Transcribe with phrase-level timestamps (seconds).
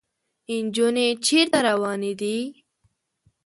[0.53, 2.37] انجونې چېرته روانې دي؟